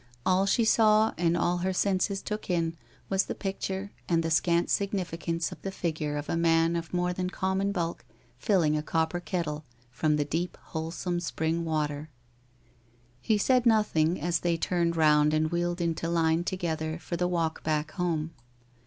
All 0.25 0.47
she 0.47 0.65
saw 0.65 1.13
and 1.15 1.37
all 1.37 1.57
her 1.59 1.73
senses 1.73 2.23
took 2.23 2.49
in 2.49 2.75
was 3.07 3.25
the 3.25 3.35
picture 3.35 3.91
and 4.09 4.23
the 4.23 4.31
scant 4.31 4.69
signiiicance 4.69 5.51
of 5.51 5.61
the 5.61 5.69
figure 5.71 6.17
of 6.17 6.27
a 6.27 6.35
man 6.35 6.75
of 6.75 6.91
more 6.91 7.13
than 7.13 7.29
common 7.29 7.71
bulk 7.71 8.03
tilling 8.41 8.75
a 8.75 8.81
copper 8.81 9.19
kettle 9.19 9.63
from 9.91 10.15
the 10.15 10.25
deep 10.25 10.57
wholesome 10.59 11.19
spring 11.19 11.65
water. 11.65 12.09
He 13.21 13.37
said 13.37 13.67
nothing 13.67 14.19
as 14.19 14.39
they 14.39 14.57
turned 14.57 14.97
round 14.97 15.35
and 15.35 15.51
wheeled 15.51 15.79
into 15.81 16.09
line 16.09 16.45
together 16.45 16.97
for 16.97 17.15
the 17.15 17.27
walk 17.27 17.61
back 17.61 17.91
home. 17.91 18.33